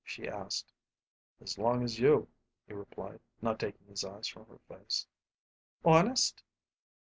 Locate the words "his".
3.85-4.03